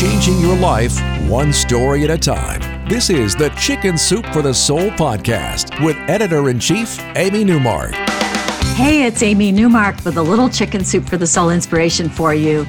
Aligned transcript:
Changing 0.00 0.40
your 0.40 0.56
life 0.56 0.98
one 1.28 1.52
story 1.52 2.04
at 2.04 2.10
a 2.10 2.16
time. 2.16 2.88
This 2.88 3.10
is 3.10 3.36
the 3.36 3.50
Chicken 3.50 3.98
Soup 3.98 4.24
for 4.32 4.40
the 4.40 4.54
Soul 4.54 4.88
podcast 4.92 5.84
with 5.84 5.94
editor 6.08 6.48
in 6.48 6.58
chief, 6.58 6.98
Amy 7.16 7.44
Newmark. 7.44 7.92
Hey, 8.76 9.04
it's 9.04 9.22
Amy 9.22 9.52
Newmark 9.52 10.02
with 10.02 10.16
a 10.16 10.22
little 10.22 10.48
Chicken 10.48 10.86
Soup 10.86 11.06
for 11.06 11.18
the 11.18 11.26
Soul 11.26 11.50
inspiration 11.50 12.08
for 12.08 12.32
you. 12.32 12.64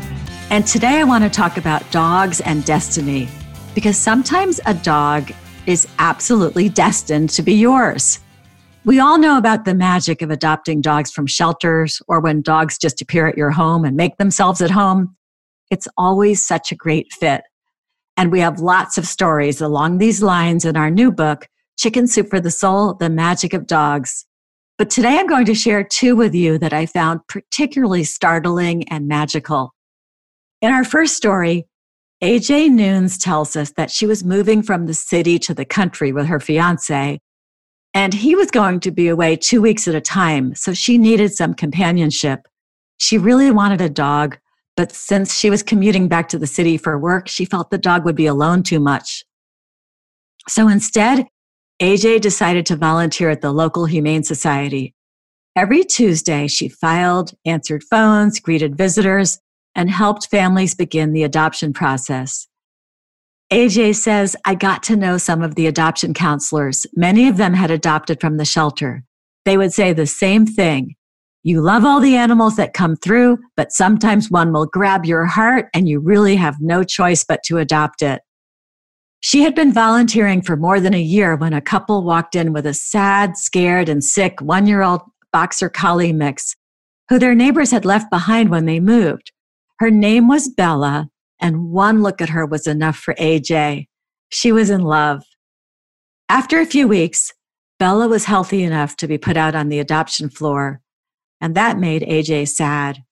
And 0.50 0.68
today 0.68 1.00
I 1.00 1.06
want 1.06 1.24
to 1.24 1.30
talk 1.30 1.56
about 1.56 1.90
dogs 1.90 2.42
and 2.42 2.66
destiny 2.66 3.30
because 3.76 3.96
sometimes 3.96 4.60
a 4.66 4.74
dog 4.74 5.32
is 5.66 5.88
absolutely 6.00 6.68
destined 6.68 7.30
to 7.30 7.42
be 7.42 7.54
yours. 7.54 8.20
We 8.84 9.00
all 9.00 9.18
know 9.18 9.38
about 9.38 9.64
the 9.64 9.74
magic 9.74 10.22
of 10.22 10.32
adopting 10.32 10.82
dogs 10.82 11.14
from 11.14 11.28
shelters 11.28 12.02
or 12.10 12.20
when 12.20 12.42
dogs 12.42 12.78
just 12.78 13.02
appear 13.02 13.26
at 13.26 13.38
your 13.38 13.52
home 13.52 13.86
and 13.86 13.96
make 13.96 14.18
themselves 14.18 14.62
at 14.62 14.72
home. 14.72 15.16
It's 15.72 15.88
always 15.98 16.46
such 16.46 16.72
a 16.72 16.76
great 16.76 17.12
fit. 17.14 17.42
And 18.18 18.32
we 18.32 18.42
have 18.42 18.60
lots 18.60 18.98
of 18.98 19.08
stories 19.08 19.62
along 19.62 19.98
these 19.98 20.22
lines 20.22 20.66
in 20.66 20.76
our 20.76 20.92
new 20.92 21.12
book, 21.12 21.48
Chicken 21.80 22.08
Soup 22.08 22.30
for 22.30 22.42
the 22.42 22.52
Soul 22.52 22.94
The 22.94 23.10
Magic 23.10 23.54
of 23.54 23.66
Dogs. 23.66 24.26
But 24.78 24.90
today 24.90 25.18
I'm 25.18 25.28
going 25.28 25.46
to 25.46 25.56
share 25.56 25.84
two 25.84 26.16
with 26.18 26.36
you 26.36 26.58
that 26.58 26.74
I 26.74 26.86
found 26.86 27.22
particularly 27.28 28.04
startling 28.04 28.88
and 28.90 29.08
magical. 29.08 29.74
In 30.62 30.74
our 30.74 30.84
first 30.84 31.16
story, 31.16 31.68
AJ 32.22 32.70
Nunes 32.70 33.18
tells 33.18 33.56
us 33.56 33.72
that 33.78 33.92
she 33.92 34.06
was 34.06 34.26
moving 34.26 34.62
from 34.62 34.86
the 34.86 34.94
city 34.94 35.40
to 35.40 35.54
the 35.54 35.66
country 35.66 36.12
with 36.12 36.28
her 36.28 36.40
fiance, 36.40 37.20
and 37.94 38.14
he 38.14 38.36
was 38.36 38.52
going 38.52 38.80
to 38.82 38.92
be 38.92 39.08
away 39.08 39.38
two 39.38 39.62
weeks 39.62 39.88
at 39.88 39.96
a 39.96 40.02
time, 40.02 40.54
so 40.54 40.74
she 40.74 40.98
needed 40.98 41.34
some 41.34 41.54
companionship. 41.54 42.42
She 42.98 43.18
really 43.18 43.52
wanted 43.52 43.82
a 43.82 43.90
dog, 43.90 44.38
but 44.76 44.92
since 44.92 45.38
she 45.38 45.50
was 45.50 45.64
commuting 45.64 46.08
back 46.08 46.30
to 46.30 46.40
the 46.40 46.48
city 46.48 46.78
for 46.78 46.98
work, 46.98 47.28
she 47.28 47.46
felt 47.46 47.70
the 47.70 47.78
dog 47.78 48.06
would 48.06 48.16
be 48.16 48.26
alone 48.26 48.64
too 48.64 48.80
much. 48.80 49.24
So 50.48 50.68
instead, 50.68 51.28
AJ 51.82 52.22
decided 52.22 52.66
to 52.68 52.76
volunteer 52.76 53.30
at 53.30 53.42
the 53.42 53.52
local 53.52 53.86
Humane 53.86 54.24
Society. 54.24 54.94
Every 55.56 55.84
Tuesday, 55.84 56.48
she 56.48 56.70
filed, 56.70 57.34
answered 57.46 57.84
phones, 57.84 58.40
greeted 58.40 58.78
visitors, 58.78 59.40
and 59.76 59.90
helped 59.90 60.30
families 60.30 60.76
begin 60.76 61.12
the 61.12 61.24
adoption 61.24 61.74
process. 61.74 62.48
AJ 63.52 63.96
says, 63.96 64.36
I 64.46 64.56
got 64.56 64.82
to 64.84 64.96
know 64.96 65.18
some 65.18 65.42
of 65.42 65.56
the 65.56 65.68
adoption 65.68 66.14
counselors. 66.14 66.86
Many 66.96 67.28
of 67.28 67.36
them 67.36 67.54
had 67.54 67.70
adopted 67.70 68.22
from 68.22 68.38
the 68.38 68.46
shelter. 68.46 69.04
They 69.44 69.58
would 69.58 69.74
say 69.74 69.92
the 69.92 70.08
same 70.08 70.46
thing. 70.46 70.96
You 71.44 71.62
love 71.62 71.84
all 71.84 72.00
the 72.00 72.16
animals 72.16 72.56
that 72.58 72.74
come 72.74 72.96
through, 72.96 73.40
but 73.58 73.72
sometimes 73.72 74.30
one 74.30 74.54
will 74.54 74.68
grab 74.68 75.06
your 75.06 75.26
heart 75.26 75.70
and 75.74 75.90
you 75.90 76.00
really 76.00 76.36
have 76.36 76.58
no 76.60 76.84
choice 76.84 77.24
but 77.24 77.42
to 77.46 77.58
adopt 77.58 78.04
it. 78.04 78.22
She 79.22 79.42
had 79.42 79.56
been 79.56 79.74
volunteering 79.74 80.44
for 80.44 80.56
more 80.56 80.80
than 80.80 80.94
a 80.94 81.02
year 81.02 81.36
when 81.36 81.54
a 81.54 81.62
couple 81.62 82.04
walked 82.04 82.36
in 82.36 82.54
with 82.54 82.68
a 82.68 82.76
sad, 82.76 83.38
scared, 83.38 83.90
and 83.90 84.04
sick 84.04 84.40
one 84.40 84.68
year 84.68 84.84
old 84.84 85.02
boxer 85.32 85.70
collie 85.70 86.14
mix 86.14 86.56
who 87.10 87.18
their 87.18 87.36
neighbors 87.36 87.72
had 87.72 87.86
left 87.86 88.10
behind 88.10 88.50
when 88.50 88.66
they 88.66 88.80
moved. 88.80 89.32
Her 89.80 89.92
name 89.92 90.28
was 90.28 90.48
Bella, 90.48 91.10
and 91.40 91.70
one 91.72 92.04
look 92.04 92.22
at 92.22 92.30
her 92.30 92.46
was 92.46 92.68
enough 92.68 92.98
for 92.98 93.16
AJ. 93.16 93.88
She 94.30 94.52
was 94.52 94.70
in 94.70 94.82
love. 94.82 95.24
After 96.30 96.60
a 96.60 96.66
few 96.66 96.88
weeks, 96.88 97.34
Bella 97.80 98.08
was 98.08 98.26
healthy 98.26 98.64
enough 98.64 98.96
to 98.98 99.08
be 99.08 99.18
put 99.18 99.38
out 99.38 99.56
on 99.56 99.70
the 99.70 99.80
adoption 99.80 100.30
floor 100.30 100.82
and 101.42 101.56
that 101.56 101.80
made 101.80 102.04
AJ 102.04 102.50
sad. 102.50 103.04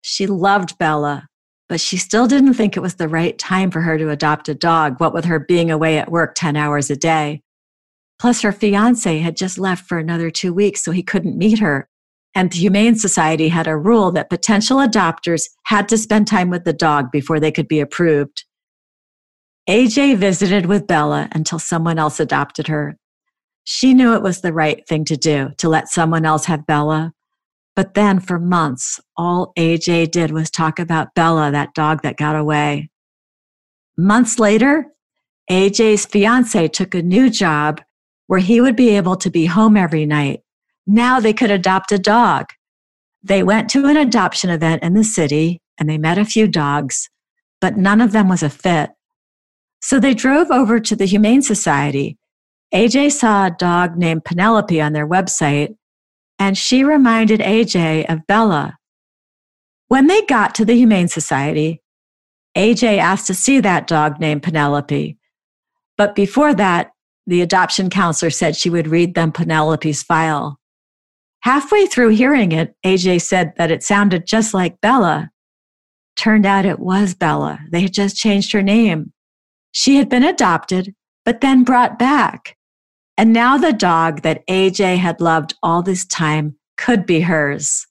She 0.00 0.26
loved 0.26 0.78
Bella, 0.78 1.28
but 1.68 1.80
she 1.80 1.96
still 1.96 2.26
didn't 2.26 2.54
think 2.54 2.76
it 2.76 2.80
was 2.80 2.94
the 2.94 3.08
right 3.08 3.38
time 3.38 3.70
for 3.70 3.82
her 3.82 3.96
to 3.98 4.10
adopt 4.10 4.48
a 4.48 4.54
dog, 4.54 4.98
what 4.98 5.14
with 5.14 5.26
her 5.26 5.38
being 5.38 5.70
away 5.70 5.98
at 5.98 6.10
work 6.10 6.34
10 6.34 6.56
hours 6.56 6.90
a 6.90 6.96
day. 6.96 7.42
Plus, 8.18 8.42
her 8.42 8.52
fiance 8.52 9.18
had 9.18 9.36
just 9.36 9.58
left 9.58 9.86
for 9.86 9.98
another 9.98 10.30
two 10.30 10.52
weeks, 10.52 10.82
so 10.82 10.90
he 10.90 11.02
couldn't 11.02 11.38
meet 11.38 11.58
her. 11.58 11.88
And 12.34 12.50
the 12.50 12.58
Humane 12.58 12.96
Society 12.96 13.48
had 13.48 13.66
a 13.66 13.76
rule 13.76 14.10
that 14.12 14.30
potential 14.30 14.78
adopters 14.78 15.44
had 15.66 15.88
to 15.88 15.98
spend 15.98 16.26
time 16.26 16.50
with 16.50 16.64
the 16.64 16.72
dog 16.72 17.12
before 17.12 17.38
they 17.38 17.52
could 17.52 17.68
be 17.68 17.80
approved. 17.80 18.44
AJ 19.68 20.16
visited 20.16 20.66
with 20.66 20.86
Bella 20.86 21.28
until 21.32 21.58
someone 21.58 21.98
else 21.98 22.20
adopted 22.20 22.66
her. 22.66 22.96
She 23.64 23.94
knew 23.94 24.14
it 24.14 24.22
was 24.22 24.42
the 24.42 24.52
right 24.52 24.86
thing 24.86 25.04
to 25.06 25.16
do 25.16 25.50
to 25.58 25.68
let 25.68 25.88
someone 25.88 26.26
else 26.26 26.44
have 26.46 26.66
Bella. 26.66 27.12
But 27.76 27.94
then 27.94 28.20
for 28.20 28.38
months, 28.38 29.00
all 29.16 29.52
AJ 29.58 30.12
did 30.12 30.30
was 30.30 30.50
talk 30.50 30.78
about 30.78 31.14
Bella, 31.14 31.50
that 31.50 31.74
dog 31.74 32.02
that 32.02 32.16
got 32.16 32.36
away. 32.36 32.90
Months 33.96 34.38
later, 34.38 34.86
AJ's 35.50 36.06
fiance 36.06 36.68
took 36.68 36.94
a 36.94 37.02
new 37.02 37.28
job 37.30 37.80
where 38.26 38.40
he 38.40 38.60
would 38.60 38.76
be 38.76 38.90
able 38.90 39.16
to 39.16 39.30
be 39.30 39.46
home 39.46 39.76
every 39.76 40.06
night. 40.06 40.40
Now 40.86 41.20
they 41.20 41.32
could 41.32 41.50
adopt 41.50 41.92
a 41.92 41.98
dog. 41.98 42.46
They 43.22 43.42
went 43.42 43.68
to 43.70 43.86
an 43.86 43.96
adoption 43.96 44.50
event 44.50 44.82
in 44.82 44.94
the 44.94 45.04
city 45.04 45.60
and 45.78 45.88
they 45.88 45.98
met 45.98 46.18
a 46.18 46.24
few 46.24 46.46
dogs, 46.46 47.10
but 47.60 47.76
none 47.76 48.00
of 48.00 48.12
them 48.12 48.28
was 48.28 48.42
a 48.42 48.50
fit. 48.50 48.90
So 49.80 49.98
they 49.98 50.14
drove 50.14 50.50
over 50.50 50.80
to 50.80 50.96
the 50.96 51.06
Humane 51.06 51.42
Society. 51.42 52.18
AJ 52.72 53.12
saw 53.12 53.46
a 53.46 53.50
dog 53.50 53.96
named 53.96 54.24
Penelope 54.24 54.80
on 54.80 54.92
their 54.92 55.06
website 55.06 55.76
and 56.38 56.56
she 56.58 56.84
reminded 56.84 57.40
AJ 57.40 58.12
of 58.12 58.26
Bella. 58.26 58.78
When 59.88 60.06
they 60.06 60.22
got 60.22 60.54
to 60.56 60.64
the 60.64 60.74
Humane 60.74 61.08
Society, 61.08 61.82
AJ 62.56 62.98
asked 62.98 63.26
to 63.26 63.34
see 63.34 63.60
that 63.60 63.86
dog 63.86 64.20
named 64.20 64.42
Penelope. 64.42 65.16
But 65.96 66.14
before 66.14 66.54
that, 66.54 66.92
the 67.26 67.40
adoption 67.40 67.90
counselor 67.90 68.30
said 68.30 68.56
she 68.56 68.70
would 68.70 68.88
read 68.88 69.14
them 69.14 69.32
Penelope's 69.32 70.02
file. 70.02 70.58
Halfway 71.40 71.86
through 71.86 72.10
hearing 72.10 72.52
it, 72.52 72.74
AJ 72.84 73.22
said 73.22 73.52
that 73.56 73.70
it 73.70 73.82
sounded 73.82 74.26
just 74.26 74.54
like 74.54 74.80
Bella. 74.80 75.30
Turned 76.16 76.46
out 76.46 76.64
it 76.64 76.78
was 76.78 77.14
Bella. 77.14 77.60
They 77.70 77.82
had 77.82 77.92
just 77.92 78.16
changed 78.16 78.52
her 78.52 78.62
name. 78.62 79.12
She 79.72 79.96
had 79.96 80.08
been 80.08 80.22
adopted, 80.22 80.94
but 81.24 81.40
then 81.40 81.64
brought 81.64 81.98
back. 81.98 82.56
And 83.16 83.32
now 83.32 83.56
the 83.56 83.72
dog 83.72 84.22
that 84.22 84.46
AJ 84.48 84.98
had 84.98 85.20
loved 85.20 85.54
all 85.62 85.82
this 85.82 86.04
time 86.04 86.56
could 86.76 87.06
be 87.06 87.20
hers. 87.20 87.86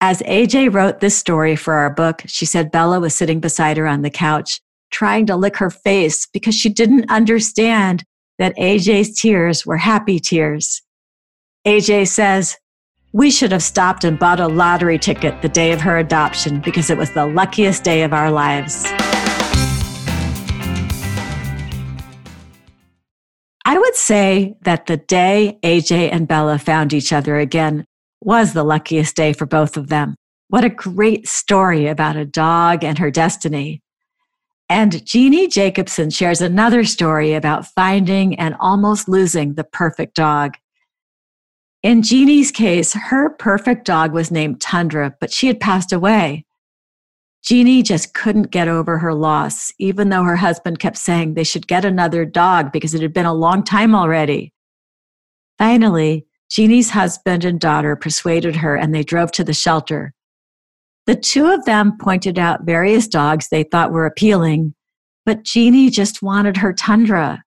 As 0.00 0.22
AJ 0.22 0.72
wrote 0.72 1.00
this 1.00 1.16
story 1.16 1.56
for 1.56 1.74
our 1.74 1.92
book, 1.92 2.22
she 2.26 2.46
said 2.46 2.70
Bella 2.70 3.00
was 3.00 3.14
sitting 3.14 3.40
beside 3.40 3.76
her 3.76 3.86
on 3.86 4.02
the 4.02 4.10
couch, 4.10 4.60
trying 4.90 5.26
to 5.26 5.36
lick 5.36 5.56
her 5.56 5.68
face 5.68 6.26
because 6.32 6.54
she 6.54 6.68
didn't 6.68 7.10
understand 7.10 8.04
that 8.38 8.56
AJ's 8.56 9.20
tears 9.20 9.66
were 9.66 9.76
happy 9.76 10.18
tears. 10.18 10.80
AJ 11.66 12.08
says, 12.08 12.56
We 13.12 13.30
should 13.30 13.52
have 13.52 13.62
stopped 13.62 14.04
and 14.04 14.18
bought 14.18 14.40
a 14.40 14.48
lottery 14.48 14.98
ticket 14.98 15.42
the 15.42 15.48
day 15.48 15.72
of 15.72 15.80
her 15.82 15.98
adoption 15.98 16.60
because 16.60 16.88
it 16.88 16.96
was 16.96 17.12
the 17.12 17.26
luckiest 17.26 17.84
day 17.84 18.02
of 18.02 18.14
our 18.14 18.30
lives. 18.30 18.86
I 23.70 23.78
would 23.78 23.94
say 23.94 24.56
that 24.62 24.86
the 24.86 24.96
day 24.96 25.56
AJ 25.62 26.10
and 26.10 26.26
Bella 26.26 26.58
found 26.58 26.92
each 26.92 27.12
other 27.12 27.38
again 27.38 27.84
was 28.20 28.52
the 28.52 28.64
luckiest 28.64 29.14
day 29.14 29.32
for 29.32 29.46
both 29.46 29.76
of 29.76 29.86
them. 29.86 30.16
What 30.48 30.64
a 30.64 30.68
great 30.68 31.28
story 31.28 31.86
about 31.86 32.16
a 32.16 32.24
dog 32.24 32.82
and 32.82 32.98
her 32.98 33.12
destiny. 33.12 33.80
And 34.68 35.06
Jeannie 35.06 35.46
Jacobson 35.46 36.10
shares 36.10 36.40
another 36.40 36.82
story 36.82 37.32
about 37.32 37.64
finding 37.64 38.34
and 38.40 38.56
almost 38.58 39.08
losing 39.08 39.54
the 39.54 39.62
perfect 39.62 40.16
dog. 40.16 40.56
In 41.84 42.02
Jeannie's 42.02 42.50
case, 42.50 42.92
her 42.94 43.30
perfect 43.30 43.84
dog 43.84 44.12
was 44.12 44.32
named 44.32 44.60
Tundra, 44.60 45.14
but 45.20 45.32
she 45.32 45.46
had 45.46 45.60
passed 45.60 45.92
away. 45.92 46.44
Jeannie 47.42 47.82
just 47.82 48.12
couldn't 48.12 48.50
get 48.50 48.68
over 48.68 48.98
her 48.98 49.14
loss, 49.14 49.72
even 49.78 50.10
though 50.10 50.24
her 50.24 50.36
husband 50.36 50.78
kept 50.78 50.98
saying 50.98 51.34
they 51.34 51.44
should 51.44 51.66
get 51.66 51.84
another 51.84 52.24
dog 52.24 52.70
because 52.70 52.94
it 52.94 53.02
had 53.02 53.12
been 53.12 53.26
a 53.26 53.32
long 53.32 53.64
time 53.64 53.94
already. 53.94 54.52
Finally, 55.58 56.26
Jeannie's 56.50 56.90
husband 56.90 57.44
and 57.44 57.60
daughter 57.60 57.96
persuaded 57.96 58.56
her 58.56 58.76
and 58.76 58.94
they 58.94 59.02
drove 59.02 59.32
to 59.32 59.44
the 59.44 59.54
shelter. 59.54 60.12
The 61.06 61.16
two 61.16 61.50
of 61.50 61.64
them 61.64 61.96
pointed 61.98 62.38
out 62.38 62.64
various 62.64 63.08
dogs 63.08 63.48
they 63.48 63.62
thought 63.62 63.92
were 63.92 64.06
appealing, 64.06 64.74
but 65.24 65.44
Jeannie 65.44 65.90
just 65.90 66.22
wanted 66.22 66.58
her 66.58 66.72
Tundra. 66.72 67.42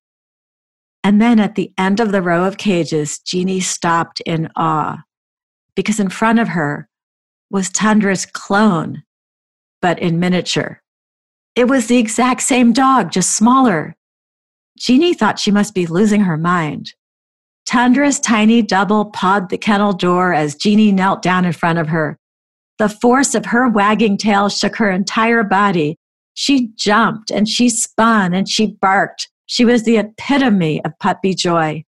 And 1.04 1.22
then 1.22 1.39
at 1.39 1.56
the 1.56 1.72
end 1.78 2.00
of 2.00 2.12
the 2.12 2.22
row 2.22 2.46
of 2.46 2.57
cages, 2.57 3.19
Jeannie 3.19 3.60
stopped 3.60 4.22
in 4.25 4.50
awe 4.56 5.04
because 5.75 6.00
in 6.00 6.10
front 6.10 6.39
of 6.39 6.50
her 6.50 6.88
was 7.50 7.69
Tundra's 7.69 8.25
clone, 8.25 9.04
but 9.84 10.00
in 10.00 10.18
miniature. 10.18 10.82
It 11.56 11.68
was 11.68 11.88
the 11.88 11.98
exact 11.98 12.42
same 12.42 12.72
dog, 12.72 13.12
just 13.12 13.36
smaller. 13.36 13.96
Jeannie 14.80 15.14
thought 15.14 15.38
she 15.38 15.52
must 15.52 15.76
be 15.76 15.86
losing 15.86 16.22
her 16.22 16.38
mind. 16.38 16.94
Tundra's 17.66 18.20
tiny 18.20 18.62
double 18.62 19.06
pawed 19.12 19.50
the 19.50 19.58
kennel 19.58 19.92
door 19.92 20.34
as 20.34 20.56
Jeannie 20.56 20.94
knelt 20.94 21.22
down 21.22 21.44
in 21.44 21.52
front 21.52 21.80
of 21.80 21.90
her. 21.90 22.18
The 22.80 22.90
force 22.90 23.36
of 23.36 23.48
her 23.48 23.70
wagging 23.70 24.18
tail 24.18 24.48
shook 24.48 24.78
her 24.78 24.90
entire 24.90 25.44
body. 25.44 25.98
She 26.34 26.70
jumped 26.76 27.30
and 27.30 27.48
she 27.48 27.68
spun 27.70 28.34
and 28.34 28.50
she 28.50 28.78
barked. 28.82 29.30
She 29.46 29.66
was 29.66 29.84
the 29.84 29.98
epitome 29.98 30.84
of 30.84 30.98
puppy 31.00 31.36
joy. 31.36 31.84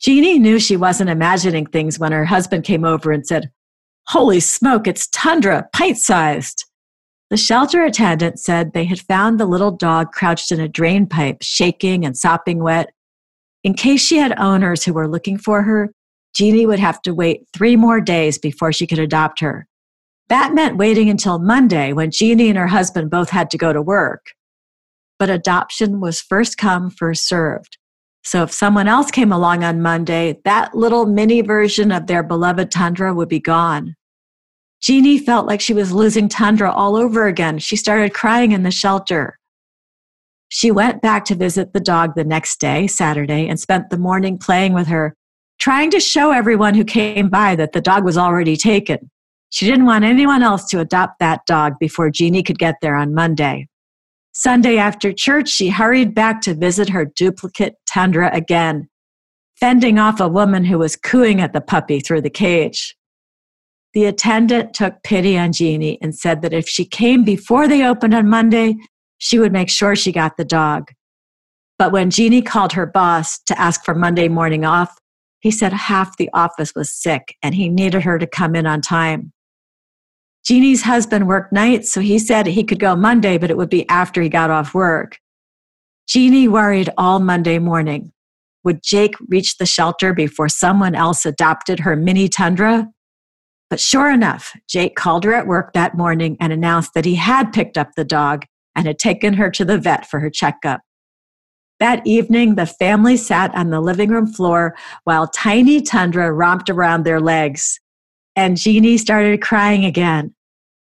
Jeannie 0.00 0.38
knew 0.38 0.58
she 0.58 0.76
wasn't 0.76 1.10
imagining 1.10 1.66
things 1.66 1.98
when 1.98 2.12
her 2.12 2.24
husband 2.24 2.64
came 2.64 2.84
over 2.84 3.12
and 3.12 3.26
said, 3.26 3.50
Holy 4.08 4.40
smoke, 4.40 4.86
it's 4.86 5.08
Tundra, 5.08 5.68
pint 5.72 5.98
sized. 5.98 6.65
The 7.28 7.36
shelter 7.36 7.82
attendant 7.82 8.38
said 8.38 8.72
they 8.72 8.84
had 8.84 9.00
found 9.00 9.40
the 9.40 9.46
little 9.46 9.72
dog 9.72 10.12
crouched 10.12 10.52
in 10.52 10.60
a 10.60 10.68
drain 10.68 11.06
pipe, 11.06 11.38
shaking 11.42 12.04
and 12.04 12.16
sopping 12.16 12.62
wet. 12.62 12.90
In 13.64 13.74
case 13.74 14.00
she 14.00 14.18
had 14.18 14.38
owners 14.38 14.84
who 14.84 14.92
were 14.92 15.08
looking 15.08 15.36
for 15.36 15.62
her, 15.62 15.90
Jeannie 16.36 16.66
would 16.66 16.78
have 16.78 17.02
to 17.02 17.14
wait 17.14 17.48
three 17.52 17.74
more 17.74 18.00
days 18.00 18.38
before 18.38 18.72
she 18.72 18.86
could 18.86 19.00
adopt 19.00 19.40
her. 19.40 19.66
That 20.28 20.54
meant 20.54 20.76
waiting 20.76 21.08
until 21.08 21.40
Monday 21.40 21.92
when 21.92 22.12
Jeannie 22.12 22.48
and 22.48 22.58
her 22.58 22.68
husband 22.68 23.10
both 23.10 23.30
had 23.30 23.50
to 23.50 23.58
go 23.58 23.72
to 23.72 23.82
work. 23.82 24.26
But 25.18 25.30
adoption 25.30 26.00
was 26.00 26.20
first 26.20 26.58
come, 26.58 26.90
first 26.90 27.26
served. 27.26 27.78
So 28.22 28.42
if 28.42 28.52
someone 28.52 28.86
else 28.86 29.10
came 29.10 29.32
along 29.32 29.64
on 29.64 29.82
Monday, 29.82 30.40
that 30.44 30.74
little 30.74 31.06
mini 31.06 31.40
version 31.40 31.90
of 31.90 32.06
their 32.06 32.22
beloved 32.22 32.70
Tundra 32.70 33.14
would 33.14 33.28
be 33.28 33.40
gone. 33.40 33.96
Jeannie 34.80 35.18
felt 35.18 35.46
like 35.46 35.60
she 35.60 35.74
was 35.74 35.92
losing 35.92 36.28
Tundra 36.28 36.70
all 36.70 36.96
over 36.96 37.26
again. 37.26 37.58
She 37.58 37.76
started 37.76 38.14
crying 38.14 38.52
in 38.52 38.62
the 38.62 38.70
shelter. 38.70 39.38
She 40.48 40.70
went 40.70 41.02
back 41.02 41.24
to 41.26 41.34
visit 41.34 41.72
the 41.72 41.80
dog 41.80 42.14
the 42.14 42.24
next 42.24 42.60
day, 42.60 42.86
Saturday, 42.86 43.48
and 43.48 43.58
spent 43.58 43.90
the 43.90 43.98
morning 43.98 44.38
playing 44.38 44.74
with 44.74 44.86
her, 44.86 45.16
trying 45.58 45.90
to 45.90 46.00
show 46.00 46.30
everyone 46.30 46.74
who 46.74 46.84
came 46.84 47.28
by 47.28 47.56
that 47.56 47.72
the 47.72 47.80
dog 47.80 48.04
was 48.04 48.16
already 48.16 48.56
taken. 48.56 49.10
She 49.50 49.66
didn't 49.66 49.86
want 49.86 50.04
anyone 50.04 50.42
else 50.42 50.68
to 50.68 50.80
adopt 50.80 51.18
that 51.18 51.40
dog 51.46 51.74
before 51.80 52.10
Jeannie 52.10 52.42
could 52.42 52.58
get 52.58 52.76
there 52.80 52.94
on 52.94 53.14
Monday. 53.14 53.68
Sunday 54.32 54.76
after 54.76 55.12
church, 55.12 55.48
she 55.48 55.70
hurried 55.70 56.14
back 56.14 56.42
to 56.42 56.54
visit 56.54 56.90
her 56.90 57.06
duplicate 57.06 57.74
Tundra 57.86 58.30
again, 58.34 58.88
fending 59.58 59.98
off 59.98 60.20
a 60.20 60.28
woman 60.28 60.64
who 60.64 60.78
was 60.78 60.94
cooing 60.94 61.40
at 61.40 61.54
the 61.54 61.60
puppy 61.60 62.00
through 62.00 62.20
the 62.20 62.30
cage. 62.30 62.96
The 63.96 64.04
attendant 64.04 64.74
took 64.74 65.02
pity 65.02 65.38
on 65.38 65.54
Jeannie 65.54 65.96
and 66.02 66.14
said 66.14 66.42
that 66.42 66.52
if 66.52 66.68
she 66.68 66.84
came 66.84 67.24
before 67.24 67.66
they 67.66 67.82
opened 67.82 68.12
on 68.12 68.28
Monday, 68.28 68.76
she 69.16 69.38
would 69.38 69.54
make 69.54 69.70
sure 69.70 69.96
she 69.96 70.12
got 70.12 70.36
the 70.36 70.44
dog. 70.44 70.90
But 71.78 71.92
when 71.92 72.10
Jeannie 72.10 72.42
called 72.42 72.74
her 72.74 72.84
boss 72.84 73.38
to 73.44 73.58
ask 73.58 73.86
for 73.86 73.94
Monday 73.94 74.28
morning 74.28 74.66
off, 74.66 74.98
he 75.40 75.50
said 75.50 75.72
half 75.72 76.18
the 76.18 76.28
office 76.34 76.74
was 76.76 76.92
sick 76.92 77.36
and 77.42 77.54
he 77.54 77.70
needed 77.70 78.02
her 78.02 78.18
to 78.18 78.26
come 78.26 78.54
in 78.54 78.66
on 78.66 78.82
time. 78.82 79.32
Jeannie's 80.44 80.82
husband 80.82 81.26
worked 81.26 81.54
nights, 81.54 81.90
so 81.90 82.02
he 82.02 82.18
said 82.18 82.46
he 82.46 82.64
could 82.64 82.78
go 82.78 82.96
Monday, 82.96 83.38
but 83.38 83.50
it 83.50 83.56
would 83.56 83.70
be 83.70 83.88
after 83.88 84.20
he 84.20 84.28
got 84.28 84.50
off 84.50 84.74
work. 84.74 85.16
Jeannie 86.06 86.48
worried 86.48 86.90
all 86.98 87.18
Monday 87.18 87.58
morning. 87.58 88.12
Would 88.62 88.82
Jake 88.82 89.14
reach 89.26 89.56
the 89.56 89.64
shelter 89.64 90.12
before 90.12 90.50
someone 90.50 90.94
else 90.94 91.24
adopted 91.24 91.80
her 91.80 91.96
mini 91.96 92.28
tundra? 92.28 92.88
But 93.68 93.80
sure 93.80 94.10
enough, 94.10 94.52
Jake 94.68 94.94
called 94.94 95.24
her 95.24 95.34
at 95.34 95.46
work 95.46 95.72
that 95.72 95.96
morning 95.96 96.36
and 96.40 96.52
announced 96.52 96.94
that 96.94 97.04
he 97.04 97.16
had 97.16 97.52
picked 97.52 97.76
up 97.76 97.90
the 97.96 98.04
dog 98.04 98.44
and 98.74 98.86
had 98.86 98.98
taken 98.98 99.34
her 99.34 99.50
to 99.50 99.64
the 99.64 99.78
vet 99.78 100.08
for 100.08 100.20
her 100.20 100.30
checkup. 100.30 100.80
That 101.80 102.06
evening, 102.06 102.54
the 102.54 102.66
family 102.66 103.16
sat 103.16 103.54
on 103.54 103.70
the 103.70 103.80
living 103.80 104.10
room 104.10 104.26
floor 104.26 104.76
while 105.04 105.26
tiny 105.26 105.82
Tundra 105.82 106.32
romped 106.32 106.70
around 106.70 107.04
their 107.04 107.20
legs. 107.20 107.80
And 108.34 108.56
Jeannie 108.56 108.98
started 108.98 109.42
crying 109.42 109.84
again 109.84 110.34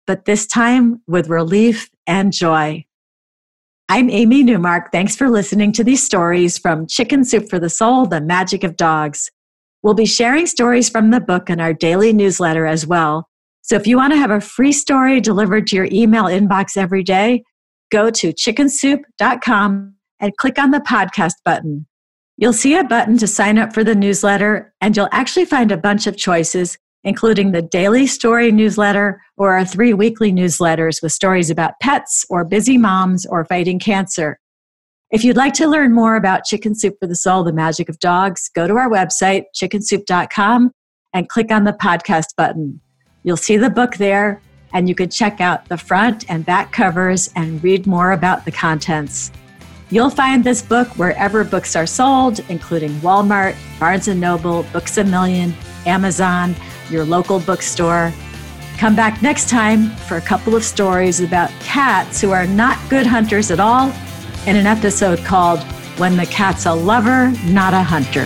but 0.08 0.26
this 0.26 0.46
time 0.46 1.02
with 1.08 1.30
relief 1.30 1.90
and 2.08 2.34
joy. 2.34 2.84
I'm 3.88 4.10
Amy 4.10 4.44
Newmark. 4.44 4.92
Thanks 4.92 5.16
for 5.16 5.30
listening 5.30 5.72
to 5.74 5.84
these 5.84 6.04
stories 6.04 6.58
from 6.58 6.88
Chicken 6.88 7.24
Soup 7.24 7.50
for 7.50 7.60
the 7.60 7.70
Soul, 7.70 8.06
The 8.06 8.20
Magic 8.20 8.66
of 8.66 8.76
Dogs. 8.76 9.32
We'll 9.84 9.94
be 9.94 10.06
sharing 10.06 10.46
stories 10.46 10.90
from 10.90 11.12
the 11.12 11.20
book 11.20 11.50
in 11.50 11.60
our 11.60 11.74
daily 11.74 12.14
newsletter 12.14 12.66
as 12.66 12.86
well. 12.86 13.28
So 13.62 13.76
if 13.76 13.88
you 13.88 13.98
want 13.98 14.14
to 14.14 14.18
have 14.18 14.32
a 14.32 14.42
free 14.42 14.72
story 14.72 15.22
delivered 15.22 15.68
to 15.68 15.76
your 15.76 15.88
email 15.92 16.26
inbox 16.26 16.78
every 16.78 17.04
day, 17.04 17.44
go 17.92 18.10
to 18.10 18.34
chickensoup.com 18.34 19.96
and 20.20 20.38
click 20.38 20.60
on 20.60 20.72
the 20.72 20.80
podcast 20.80 21.34
button. 21.46 21.88
You'll 22.38 22.54
see 22.54 22.76
a 22.76 22.84
button 22.84 23.18
to 23.18 23.28
sign 23.28 23.58
up 23.58 23.74
for 23.74 23.84
the 23.84 23.96
newsletter, 23.96 24.74
and 24.82 24.96
you'll 24.96 25.10
actually 25.12 25.46
find 25.46 25.72
a 25.72 25.78
bunch 25.78 26.08
of 26.08 26.18
choices 26.18 26.78
including 27.04 27.52
the 27.52 27.62
daily 27.62 28.06
story 28.06 28.52
newsletter 28.52 29.22
or 29.38 29.54
our 29.54 29.66
three 29.66 29.94
weekly 29.94 30.32
newsletters 30.32 31.02
with 31.02 31.12
stories 31.12 31.50
about 31.50 31.74
pets 31.82 32.26
or 32.30 32.46
busy 32.46 32.78
moms 32.78 33.26
or 33.26 33.46
fighting 33.46 33.80
cancer. 33.80 34.40
If 35.12 35.26
you'd 35.26 35.36
like 35.36 35.52
to 35.56 35.68
learn 35.68 35.92
more 35.92 36.16
about 36.16 36.46
Chicken 36.46 36.74
Soup 36.74 36.96
for 36.98 37.06
the 37.06 37.18
Soul, 37.18 37.44
the 37.44 37.52
magic 37.52 37.90
of 37.90 38.00
dogs, 38.00 38.50
go 38.56 38.66
to 38.66 38.76
our 38.76 38.90
website, 38.90 39.44
chickensoup.com, 39.54 40.72
and 41.14 41.28
click 41.28 41.52
on 41.52 41.66
the 41.66 41.74
podcast 41.74 42.28
button. 42.38 42.80
You'll 43.24 43.36
see 43.36 43.58
the 43.58 43.70
book 43.70 43.98
there, 43.98 44.42
and 44.72 44.88
you 44.88 44.96
can 44.96 45.10
check 45.10 45.42
out 45.42 45.68
the 45.68 45.78
front 45.78 46.30
and 46.30 46.46
back 46.46 46.72
covers 46.72 47.30
and 47.36 47.62
read 47.62 47.86
more 47.88 48.14
about 48.14 48.46
the 48.46 48.54
contents. 48.54 49.34
You'll 49.90 50.10
find 50.10 50.46
this 50.46 50.62
book 50.62 50.88
wherever 50.98 51.44
books 51.44 51.76
are 51.76 51.86
sold, 51.86 52.40
including 52.48 52.92
Walmart, 53.02 53.58
Barnes 53.82 54.08
& 54.08 54.16
Noble, 54.16 54.64
Books 54.72 54.98
A 54.98 55.04
Million, 55.04 55.54
Amazon, 55.86 56.56
your 56.90 57.04
local 57.04 57.42
bookstore. 57.42 58.14
Come 58.78 58.96
back 58.96 59.22
next 59.22 59.50
time 59.50 59.90
for 60.08 60.16
a 60.16 60.22
couple 60.22 60.56
of 60.56 60.64
stories 60.64 61.20
about 61.20 61.50
cats 61.60 62.22
who 62.22 62.32
are 62.32 62.48
not 62.48 62.80
good 62.90 63.06
hunters 63.06 63.52
at 63.52 63.60
all 63.60 63.92
in 64.48 64.56
an 64.56 64.66
episode 64.66 65.20
called 65.20 65.60
When 65.98 66.18
the 66.18 66.26
Cat's 66.26 66.66
a 66.66 66.74
Lover, 66.74 67.32
Not 67.46 67.74
a 67.74 67.84
Hunter. 67.84 68.26